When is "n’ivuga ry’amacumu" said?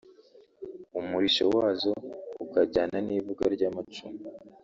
3.07-4.19